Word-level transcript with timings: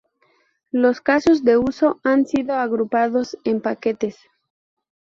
Los 0.71 0.99
casos 0.99 1.43
de 1.43 1.57
uso 1.57 1.99
han 2.03 2.25
sido 2.25 2.55
agrupados 2.55 3.37
en 3.43 3.61
paquetes. 3.61 4.17